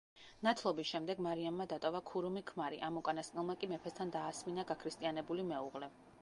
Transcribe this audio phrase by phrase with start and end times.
[0.45, 5.93] ნათლობის შემდეგ მარიამმა დატოვა ქურუმი ქმარი, ამ უკანასკნელმა კი მეფესთან დაასმინა გაქრისტიანებული მეუღლე.